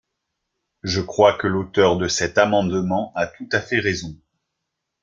[0.81, 4.17] Je crois que l’auteure de cet amendement a tout à fait raison.